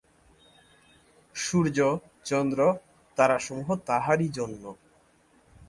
[1.35, 1.77] সূর্য,
[2.25, 2.59] চন্দ্র,
[3.17, 4.63] তারাসমূহ তাহারই জন্য।